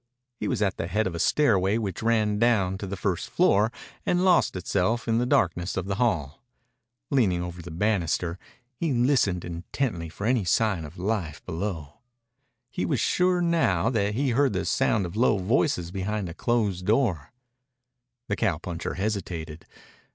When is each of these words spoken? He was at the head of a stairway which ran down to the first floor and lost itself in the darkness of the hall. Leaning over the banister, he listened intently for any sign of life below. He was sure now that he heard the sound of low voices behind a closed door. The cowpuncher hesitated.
He 0.39 0.47
was 0.47 0.63
at 0.63 0.77
the 0.77 0.87
head 0.87 1.05
of 1.05 1.13
a 1.13 1.19
stairway 1.19 1.77
which 1.77 2.01
ran 2.01 2.39
down 2.39 2.79
to 2.79 2.87
the 2.87 2.97
first 2.97 3.29
floor 3.29 3.71
and 4.03 4.25
lost 4.25 4.55
itself 4.55 5.07
in 5.07 5.19
the 5.19 5.27
darkness 5.27 5.77
of 5.77 5.85
the 5.85 5.97
hall. 6.01 6.41
Leaning 7.11 7.43
over 7.43 7.61
the 7.61 7.69
banister, 7.69 8.39
he 8.73 8.91
listened 8.93 9.45
intently 9.45 10.09
for 10.09 10.25
any 10.25 10.43
sign 10.43 10.85
of 10.85 10.97
life 10.97 11.45
below. 11.45 11.99
He 12.71 12.83
was 12.83 12.99
sure 12.99 13.43
now 13.43 13.91
that 13.91 14.15
he 14.15 14.31
heard 14.31 14.53
the 14.53 14.65
sound 14.65 15.05
of 15.05 15.15
low 15.15 15.37
voices 15.37 15.91
behind 15.91 16.29
a 16.29 16.33
closed 16.33 16.87
door. 16.87 17.31
The 18.27 18.35
cowpuncher 18.35 18.95
hesitated. 18.95 19.67